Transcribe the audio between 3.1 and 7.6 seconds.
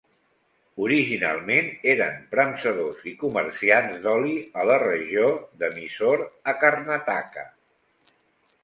i comerciants d'oli a la regió de Mysore a Karnataka.